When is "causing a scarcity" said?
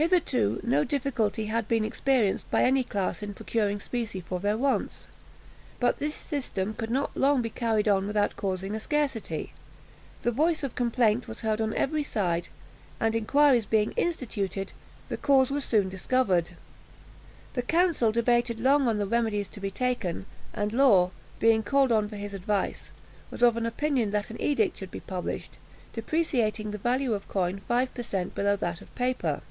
8.36-9.52